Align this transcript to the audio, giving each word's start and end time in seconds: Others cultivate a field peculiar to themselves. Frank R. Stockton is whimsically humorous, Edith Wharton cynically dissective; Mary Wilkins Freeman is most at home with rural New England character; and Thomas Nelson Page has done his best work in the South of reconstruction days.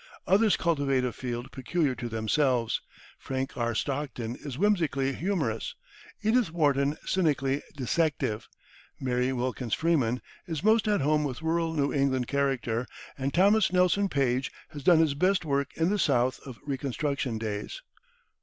Others 0.25 0.57
cultivate 0.57 1.03
a 1.03 1.11
field 1.13 1.51
peculiar 1.51 1.93
to 1.93 2.09
themselves. 2.09 2.81
Frank 3.19 3.55
R. 3.55 3.75
Stockton 3.75 4.35
is 4.35 4.57
whimsically 4.57 5.13
humorous, 5.13 5.75
Edith 6.23 6.51
Wharton 6.51 6.97
cynically 7.05 7.61
dissective; 7.77 8.47
Mary 8.99 9.31
Wilkins 9.31 9.75
Freeman 9.75 10.19
is 10.47 10.63
most 10.63 10.87
at 10.87 11.01
home 11.01 11.23
with 11.23 11.43
rural 11.43 11.73
New 11.75 11.93
England 11.93 12.25
character; 12.27 12.87
and 13.15 13.31
Thomas 13.31 13.71
Nelson 13.71 14.09
Page 14.09 14.51
has 14.69 14.81
done 14.81 14.97
his 14.97 15.13
best 15.13 15.45
work 15.45 15.69
in 15.75 15.91
the 15.91 15.99
South 15.99 16.39
of 16.47 16.57
reconstruction 16.65 17.37
days. 17.37 17.83